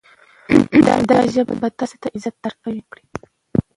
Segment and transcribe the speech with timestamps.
[1.09, 2.79] دا ژبه به تاسې ته عزت درکړي.